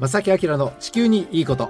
[0.00, 1.68] 正木明の地球にいいこと。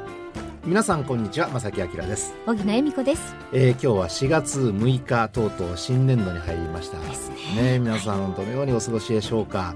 [0.64, 2.32] 皆さんこんにちは正木明です。
[2.46, 7.00] 小木恵美子です、えー、今日は4月6日とうとう新年度に入りました。
[7.00, 7.72] ですね。
[7.72, 9.74] ね皆さんどのようにお過ごしでしょうか、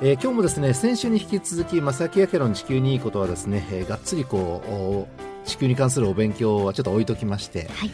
[0.00, 5.06] えー、今日もですね先週に引き続き正木明の地球にいいことはですね、えー、がっつりこ
[5.44, 7.90] う地球に関するお勉強はちょっと置いときまして、はい、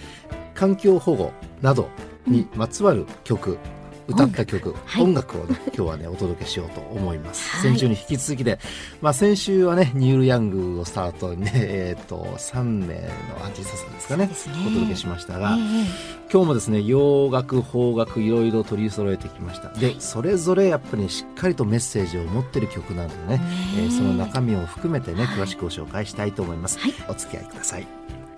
[0.54, 1.90] 環境保護など
[2.27, 8.59] にまつわる曲、うん歌った曲、はい、音楽をね 今日はねお届けしようと思います、はい、先週に引き続きで、
[9.00, 13.00] まあ、先週はねニール・ヤングをスタートにね、 えーと、と3名の
[13.43, 14.32] アーティストさんですかね、ね、
[14.67, 15.86] お届けしましたが、えー、
[16.32, 19.68] 今日もですね洋楽邦楽いろいろ取り揃えてきました。
[19.79, 23.43] でそれぞれやっぱり、ね、しっかりとメッセージを持ってる曲なのでね、
[23.79, 23.82] え。
[23.87, 27.87] ー、その中身を含めてね詳しくご紹介したいと思います、はい、お付き合いください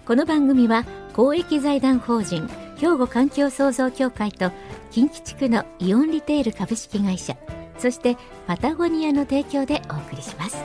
[0.06, 4.52] この番組は公益財団法人兵庫環境創造協会と
[4.90, 7.38] 近畿地区のイオンリテール株式会社
[7.78, 10.56] そしてパタゴニアの提供でお送りします。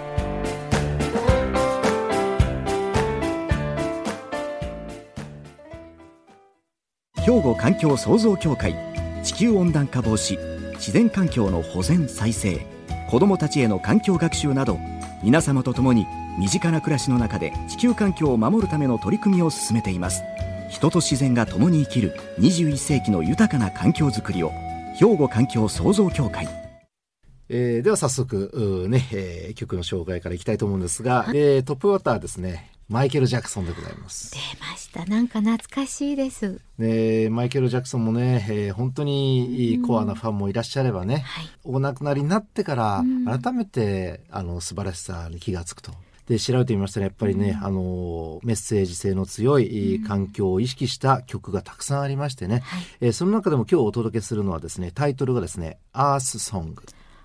[7.25, 8.75] 兵庫環境創造協会
[9.23, 10.37] 地球温暖化防止
[10.73, 12.65] 自然環境の保全再生
[13.09, 14.77] 子どもたちへの環境学習など
[15.23, 16.05] 皆様と共に
[16.39, 20.23] 身近な暮らしの中で地球環境を守るための取り組みを進めています
[20.69, 24.51] 人と自然が共に生きる21世紀の豊かな環境づくりを
[24.95, 26.47] 兵庫環境創造協会
[27.51, 32.71] えー、では早速、ね、えー、曲の紹介からいきたいと思うんですが、えー、トップウォーターですね。
[32.89, 34.31] マイケル・ジャクソンでございます。
[34.31, 35.03] 出ました。
[35.05, 36.61] なんか懐かしいです。
[36.77, 45.91] ねマイケル・ジャクソンもね、えー、本当にコアなファンもいらっしゃればね、はい、お亡くなりになってから、改めて、あの、素晴らしさに気がつくと。
[46.29, 52.63] で調べてみましたらやっぱりね、うん、あのメッセージ性の強い環境を意識した曲がたくさんありましてね、
[53.01, 56.83] うんえー、その中でも今日お届けするのはですねタイトルがですね「アースソング」。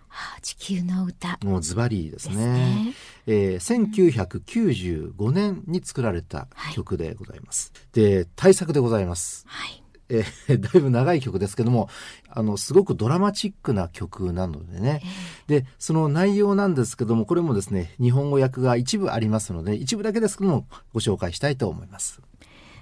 [0.09, 1.41] はあ、地球の歌。
[1.43, 2.37] もうズバリですね。
[2.37, 2.95] ですね、
[3.27, 11.89] えー、1995年に作られた曲でございます、はい、で大作でございます、はいえー、 だいぶ長い曲ですけども、
[12.29, 15.03] あの、すごくドラマチックな曲なのでね。
[15.47, 22.21] で、その内容なんですけども、これもですね、日本語訳が一部ありますので、一部だけですけども、ご紹介したいと思います。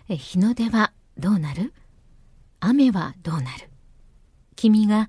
[0.08, 1.72] え、日の出はどうなる？
[2.60, 3.70] 雨はどうなる？
[4.56, 5.08] 君が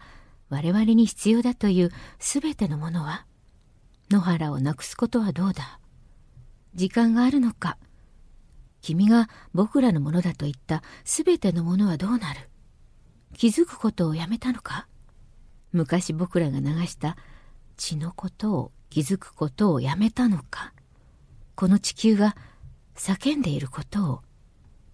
[0.49, 3.25] 我々に必要だというすべてのものは
[4.09, 5.79] 野原をなくすことはどうだ？
[6.75, 7.77] 時間があるのか
[8.83, 12.49] 君が僕らのものだと言ったすべてのものはどうなる？
[13.33, 14.87] 気づくことをやめたのか？
[15.71, 17.15] 昔僕らが流した
[17.77, 20.73] 血のことを気づくことをやめたのか？
[21.55, 22.35] この地球が
[22.95, 24.21] 叫んでいることを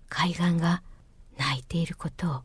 [0.07, 0.83] 海岸が
[1.39, 2.41] 泣いていることを。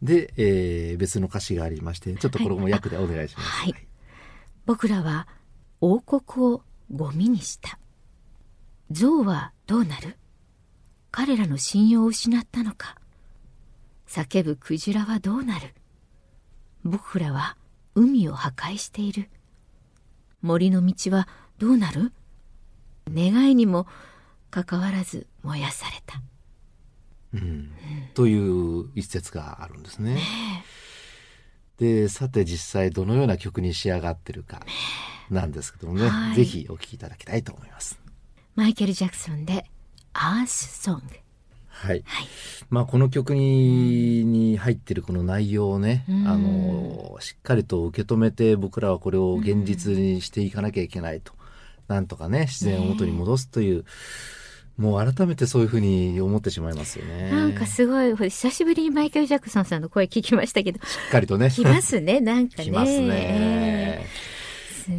[0.00, 3.86] で、えー、別の歌詞がありましてちょっとこれも訳でお願いします、はい、はい、
[4.64, 5.28] 僕らは
[5.82, 7.78] 王国をゴミにした。
[8.90, 10.16] 象はどうなる？
[11.10, 12.96] 彼らの信用を失ったのか。
[14.06, 15.74] 叫ぶクジラはどうなる。
[16.84, 17.56] 僕らは
[17.94, 19.28] 海を破壊している。
[20.42, 21.28] 森の道は
[21.58, 22.12] どうなる。
[23.12, 23.86] 願いにも
[24.50, 26.20] かかわらず燃やされた、
[27.34, 27.72] うん、うん、
[28.14, 30.14] という一節があるんですね。
[30.14, 30.20] ね
[31.78, 34.60] でさて実際どのような曲に仕上がってるか
[35.30, 37.98] なんですけどもね、はい、ぜひお聴きいただきたいと思います。
[38.54, 39.64] マイケル・ジャクソンで
[40.12, 41.02] アースソング。
[41.70, 42.02] はい。
[42.04, 42.26] はい、
[42.68, 51.32] まあこの曲にに入ってるこの内容をね、あのしっかりと受け止めて僕らはこれを現実にしていかなきゃいけないと、
[51.88, 53.84] なんとかね自然を元に戻すという。
[54.76, 57.30] もう改めてそういうふうに思ってしまいますよね。
[57.30, 60.78] なんかすごい、久しぶりにマイケル・ジャクソンさんの声聞きましたけど。
[60.86, 61.50] しっかりとね。
[61.50, 62.64] 来ますね、 なんかね。
[62.64, 64.06] 来ますね。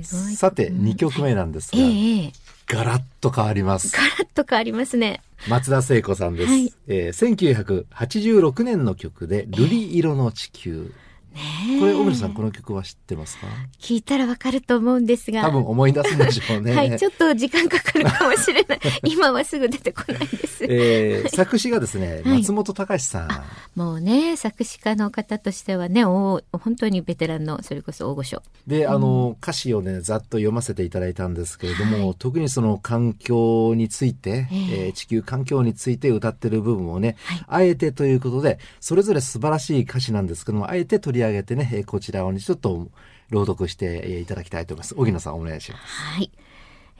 [0.03, 0.35] すごい。
[0.35, 2.31] さて、2曲目なんですが、ええ、
[2.71, 3.91] ガラッと変わります。
[3.93, 5.21] ガラッと変わりますね。
[5.49, 6.49] 松田聖子さんです。
[6.49, 10.93] はい、えー、1986年の曲で、瑠璃色の地球。
[11.33, 13.47] ねこれ小村さんこの曲は知ってますか？
[13.79, 18.70] 聞いたらわかると思うんですが多分思い出すんでしょうねはいちょっと時間かかるかもしれない
[19.03, 23.29] 今はすぐ出てこないです、えー、作詞がですね、松本隆さん。
[23.75, 28.41] もうね作詞家の方としてはねお本当にベテランのそれこそ大御所。
[28.67, 42.89] であの、うん、歌詞をねざっと読ませていただいたんですけれども、はい、特にその環境について、えー、えー、地球環境について歌ってる部分をね、はい、あえてということでそれぞれ素晴らしい歌詞なんですけどもあえて取り上げてねこちらをちょっと
[43.29, 44.95] 朗読していただきたいと思います。
[44.95, 45.83] 荻野さんお願いします。
[45.83, 46.31] はい、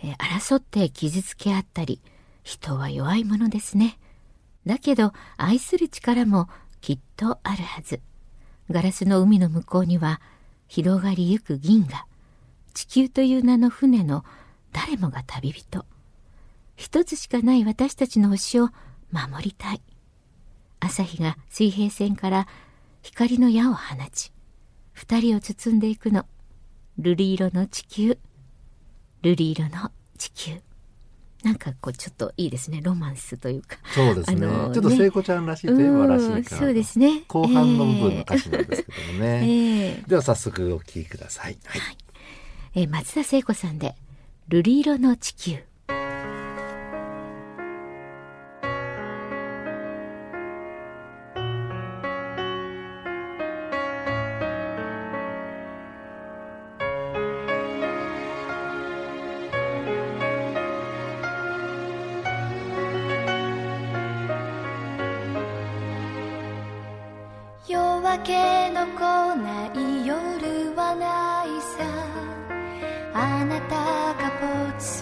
[0.03, 2.01] え、争って傷つけ合ったり
[2.43, 3.99] 人は弱いものですね。
[4.65, 6.49] だけど愛する力も
[6.81, 8.01] きっとあるはず。
[8.69, 10.21] ガラスの海の向こうには
[10.67, 12.05] 広がりゆく銀河。
[12.73, 14.23] 地球という名の船の
[14.71, 15.85] 誰もが旅人。
[16.75, 18.69] 一つしかない私たちの星を
[19.11, 19.81] 守りたい。
[20.79, 22.47] 朝日が水平線から
[23.03, 24.31] 光の矢を放ち
[24.93, 26.25] 二人を包んでいくの。
[26.99, 28.17] 瑠璃色の地球。
[29.21, 30.61] 瑠璃色の地球。
[31.43, 32.81] なんかこうちょっといいですね。
[32.83, 33.77] ロマンスというか。
[33.95, 34.47] そうですね。
[34.47, 37.23] ちょっと聖子ちゃんらしいといえばらしいかそうですね。
[37.27, 41.81] 後半の部分の歌詞なんですけどもね、えー、では早速お聴きください、はい、
[42.75, 43.95] えー、松田聖子さんで
[44.49, 45.63] 「瑠璃色の地球」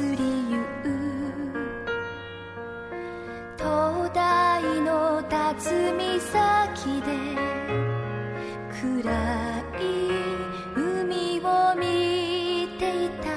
[0.03, 0.57] りゆ
[3.57, 7.07] 灯台の立岬で
[8.81, 9.11] 暗
[9.77, 9.81] い
[10.75, 11.83] 海を見
[12.79, 13.27] ていた。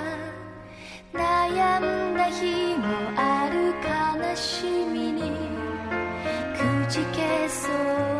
[1.18, 1.82] 悩ん
[2.16, 2.86] だ日も
[3.16, 5.32] ある悲しみに。
[6.56, 8.11] くじけそう。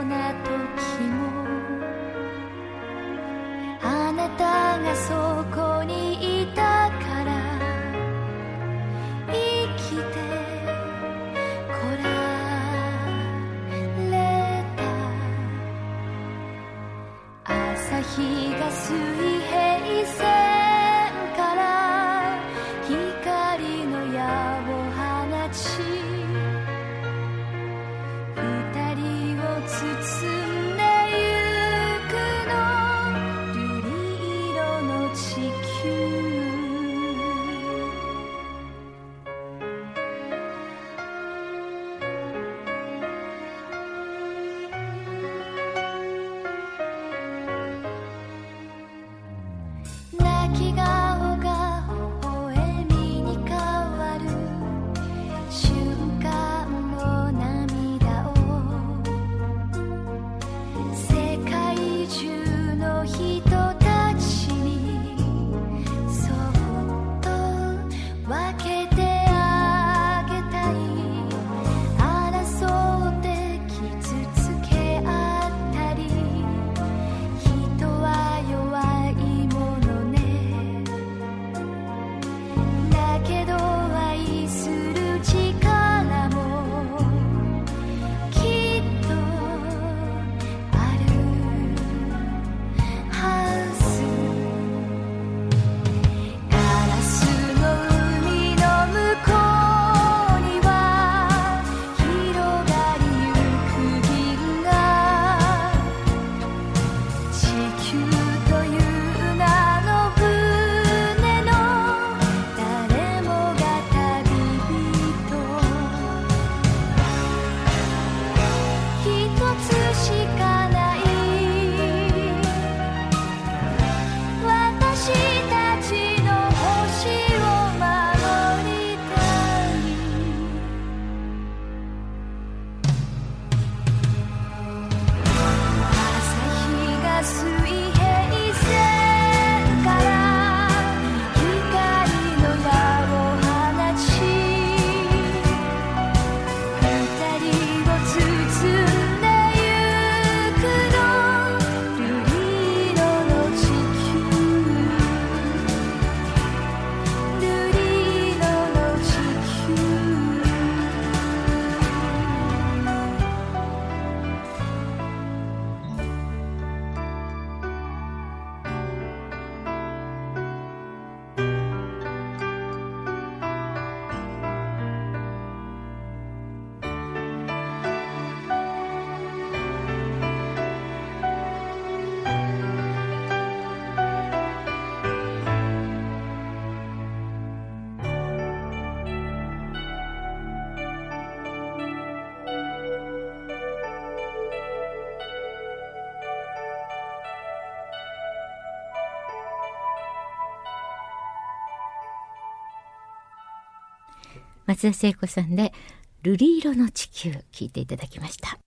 [204.73, 205.75] 松田聖子さんで
[206.25, 208.59] 「瑠璃色の地球」聞いていただきました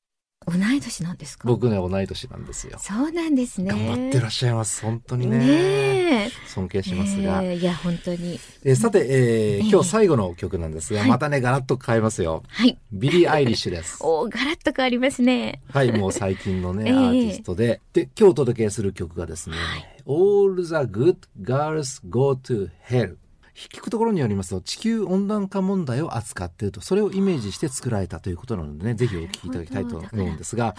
[0.46, 1.48] 同い年なんですか？
[1.48, 2.78] 僕ね、同い年なんですよ。
[2.80, 3.72] そうなんですね。
[3.72, 4.84] 頑張ってらっしゃいます。
[4.84, 5.40] 本当にね。
[5.40, 7.42] ね尊敬しますが。
[7.42, 8.40] えーいや、本当に。
[8.64, 12.44] えーさて、えーええ今日最後の曲なんですが、はいまたね、ガラッと変えますよ。
[12.48, 12.78] はい。
[12.92, 13.98] ビリー・アイリッシュです。
[14.06, 15.64] おーガラッと変わりますね。
[15.74, 17.82] はい、もう最近のね、 ええアーティストで。
[17.94, 23.16] で、今日お届けする曲がですね、はい All the good girls go to hell。
[23.56, 30.76] 聞くところによりますと、地球温暖化問題を扱っていると、それをイメージして作られたということなのでね、ぜひお聞きいただきたいと思うんですが、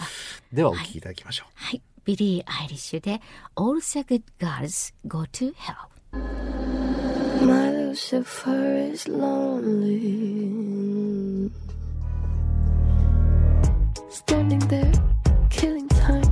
[0.53, 1.51] ではお聞きいただきましょう。
[1.55, 1.81] はい。
[2.05, 3.21] ビリー・アイリッシュで
[3.55, 5.89] All the good girls go to hell。
[7.45, 10.47] My Lucifer is lonely.
[14.09, 14.91] Standing there,
[15.49, 16.23] killing time.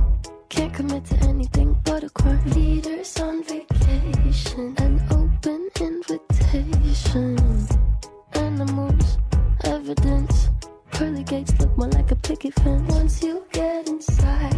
[0.48, 2.42] Can't commit to anything but a crime.
[2.46, 4.98] Peter's on vacation, an
[5.46, 7.38] open invitation.
[8.34, 9.18] Animals,
[9.64, 10.48] evidence.
[10.90, 12.92] Pearly gates look more like a picket fence.
[12.92, 14.55] Once you get inside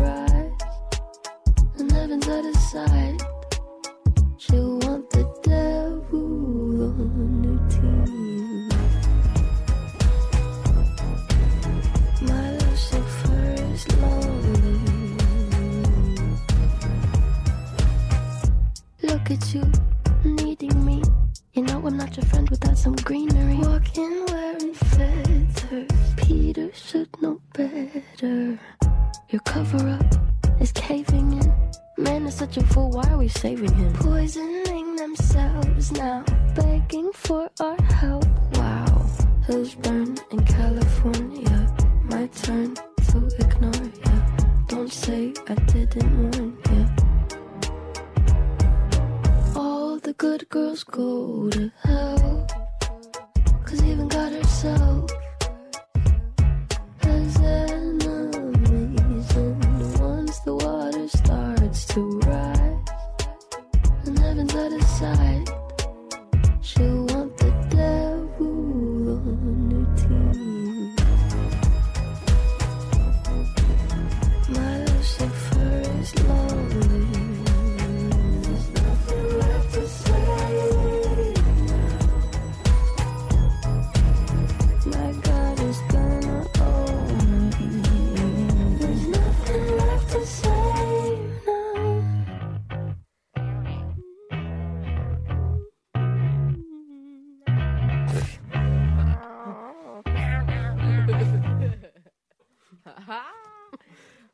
[0.00, 0.29] right.
[32.40, 33.92] Such a fool, why are we saving him?
[33.92, 38.24] Poisoning themselves now, begging for our help.
[38.56, 39.04] Wow,
[39.46, 41.58] hills burn in California.
[42.04, 42.76] My turn
[43.10, 44.14] to ignore ya.
[44.68, 46.82] Don't say I didn't warn ya.
[49.54, 52.46] All the good girls go to hell.
[53.66, 55.10] Cause even God herself
[64.98, 65.59] Side.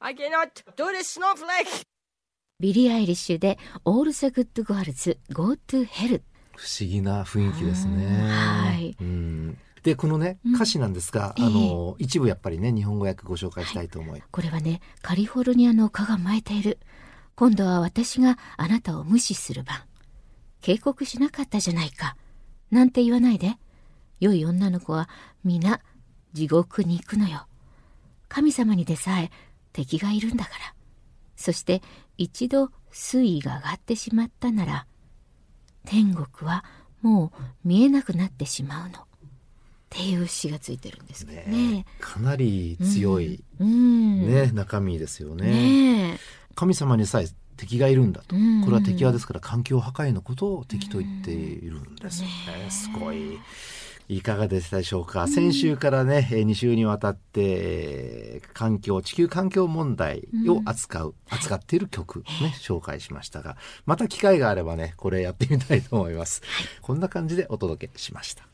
[0.06, 1.84] I cannot do this snowflake!
[2.60, 6.22] ビリー・アイリッシュで All the good girls go to hell。
[6.54, 8.06] 不思議な雰囲気ですね。
[8.30, 14.22] はいうんで、このね、歌詞なんですが、うんあの、一部やっぱりね、日本語訳ご紹介したいと思い。
[14.30, 16.78] これはね、カリフォルニアの丘が燃えている。
[17.34, 19.76] 今度は私があなたを無視する番。
[20.60, 22.16] 警告しなかったじゃないか。
[22.70, 23.56] なんて言わないで。
[24.20, 25.08] 良い女の子は
[25.42, 25.80] 皆
[26.32, 27.48] 地獄に行くのよ。
[28.28, 29.30] 神様にでさえ
[29.76, 30.56] 敵がいるんだから。
[31.36, 31.82] そして
[32.16, 34.86] 一度水位が上がってしまったなら、
[35.84, 36.64] 天国は
[37.02, 39.00] もう見えなくなってしまうの。
[39.00, 39.02] っ
[39.90, 41.84] ていう詩がついてるんですけどね。
[42.00, 44.26] かなり強い、うん。
[44.26, 45.46] ね、中身ですよね。
[45.46, 46.18] ねえ。
[46.54, 48.34] 神様にさえ敵がいるんだと。
[48.34, 52.70] うんこれは敵はですから環境破壊のことを敵と言っているんですよね。
[52.70, 53.38] すごい。
[54.08, 66.42] いかがでしたでしょうか、先週からね、2週にわたって、えー環境、地球環境問題を扱う、扱っている曲ね、紹介しましたが、また機会があればね、これやってみたいと思います。
[66.80, 68.46] こんな感じでお届けしました。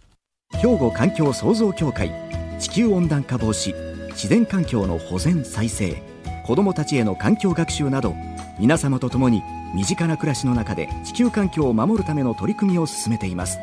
[0.59, 2.13] 兵庫環境創造協会
[2.59, 3.75] 地球温暖化防止
[4.11, 6.03] 自然環境の保全再生
[6.47, 8.15] 子どもたちへの環境学習など
[8.59, 9.43] 皆様と共に
[9.75, 13.59] 身近な暮らしの中で地球環境を守るための取り組みを進めています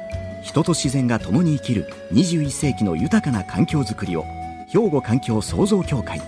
[0.50, 4.26] 人と自然が共に生きる21世紀の豊かな環境づくりを
[4.68, 6.20] 兵庫環境創造協会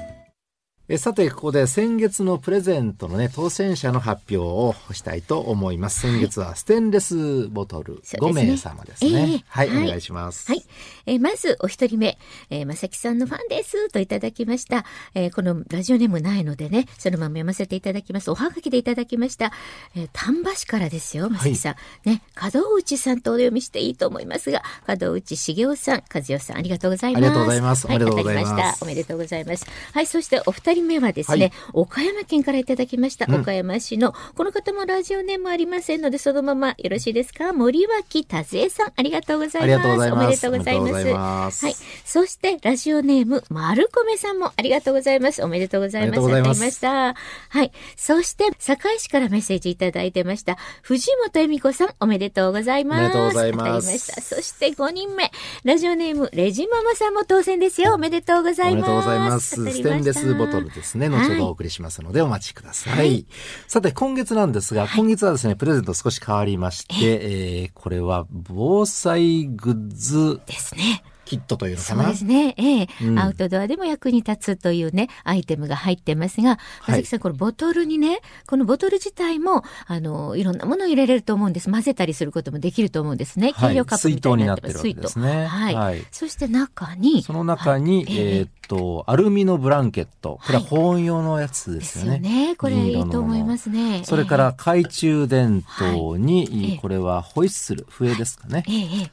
[0.94, 6.02] えさて、ここで先月のプレゼントのね、当選者の発表をしたいと思います。
[6.02, 9.10] 先月はステンレスボトル5そうですね名様ですね。
[9.12, 10.52] ええはい、はいお願いします。
[10.52, 10.66] はい。
[11.06, 12.18] えーまず、お一人目、
[12.50, 14.84] えーまさきさんのファンですといただきました。
[15.14, 18.30] えーこのラジオネームないのでね、そのまま読ませていただきます。
[18.30, 19.54] おはがきでいただきました。
[19.96, 21.76] えー丹波市からですよ、まさきさん。
[22.04, 27.22] ね、門内さんとお読みしていいと思いますが、門内茂雄さん、和代さん、ありがとうございます。
[27.22, 28.84] ありがとうございますはい、おめでとうございます。
[28.84, 29.66] おめでとうございます。
[29.94, 33.26] はい、そしてお二人目はですね、はい岡山県からいただきました。
[33.28, 37.54] うん岡山市の、この方もラジオネームありませんので、そのままよろしいですか？
[37.54, 39.88] 森脇達江さん、ありがとうございます。
[39.88, 40.80] ますおめでとうござい
[41.14, 41.66] ます。
[41.66, 41.76] はい。
[42.06, 45.44] そして、ラジオネーム、まるこめさんもありがとうございます。
[45.44, 46.12] おめでとうございます。
[46.12, 47.16] ありがとうございました。
[47.50, 47.72] はい。
[47.96, 50.58] そして、堺市からメッセージいただいてました。
[50.82, 53.00] 藤本恵美子さん、おめでとうございます。
[53.00, 53.98] おめでとうございます。
[54.22, 55.32] そして、5人目、
[55.64, 57.94] ラジオネーム、レジママさんも当選ですよ。
[57.94, 58.82] おめでとうございます。
[58.82, 59.56] おめでとうございます。
[59.56, 61.10] ステンレスボトルですね。
[61.10, 62.98] 後ほどお送りしますのでお待ちください。
[62.98, 63.26] はい
[63.68, 71.04] さて、今月なんですが、今月はですね、プレゼント少し変わりまして、えーこれは防災グッズですね。
[71.32, 72.10] キットというのかそうな。
[72.10, 72.56] ですね。
[72.58, 76.58] ええうんアウトドアでも役に立つというね、アイテムが入ってますが、はい
[76.92, 81.72] まさきさん、このボトルにね、このボトル自体も、あの、いろんなものを入れれると思うんです。
[81.72, 83.54] 混ぜたりすることもできると思うんですね。
[83.54, 84.80] はい計量カップみたいになってます。
[84.80, 85.76] 水筒になってるわけですねはい。
[85.76, 90.40] はいそして中に、その中に、はいえーっと、アルミのブランケット。
[90.46, 92.18] これははい保温用のやつでですすよね。
[92.18, 92.56] よね。
[92.56, 94.02] これいいと思いますね。
[94.04, 98.64] それから懐中電灯に、これはホイッスル、笛ですかね。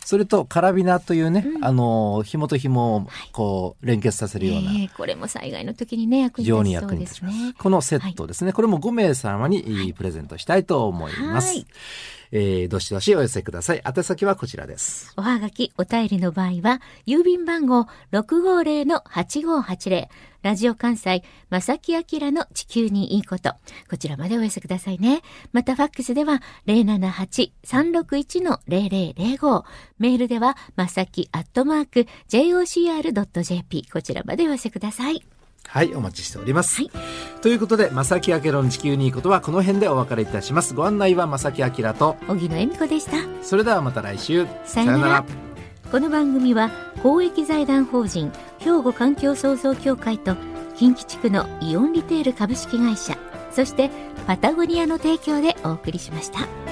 [0.05, 7.15] それとカラビナというね、うんあの、紐と紐をこう連結させるような、ええこれも災害の時にね、役に立ちそうです。
[7.15, 7.55] すね。
[7.59, 8.53] このセットですね。
[8.53, 11.49] これも5名様にプレゼントしたいと思います。
[11.49, 11.67] はい
[12.33, 13.83] えーどしどしお寄せください。
[13.85, 15.13] 宛先はこちらです。
[15.17, 20.09] おはがき、お便りの場合は、郵便番号650-8580、
[20.43, 23.55] ラジオ関西、正木明の地球にいいこと。
[23.91, 25.23] こちらまでお寄せくださいね。
[25.53, 29.65] また、ファックスでは、078-361-0005。
[29.99, 33.87] メールでは、まさきアットマーク、jocr.jp。
[33.93, 35.25] こちらまでお寄せください。
[35.69, 36.83] はい、お待ちしております。
[36.83, 36.91] はい
[37.41, 40.75] ということで、正木明の地球にいいことはこの辺でお別れいたします。
[40.75, 43.13] ご案内は正木明と、荻野恵美子でした。
[43.45, 44.45] それではまた来週。
[44.65, 45.25] さよなら
[45.91, 46.71] この番組は
[47.03, 50.37] 公益財団法人兵庫環境創造協会と
[50.77, 53.17] 近畿地区のイオンリテール株式会社
[53.51, 53.91] そして
[54.27, 56.68] パタゴニアの提供でお送りしました。